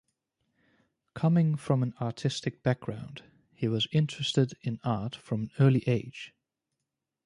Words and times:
Coming 1.13 1.55
from 1.55 1.83
an 1.83 1.93
artistic 2.01 2.63
background, 2.63 3.21
he 3.53 3.67
was 3.67 3.87
interested 3.91 4.57
in 4.63 4.79
art 4.83 5.15
from 5.15 5.41
an 5.41 5.51
early 5.59 5.87
age. 5.87 6.33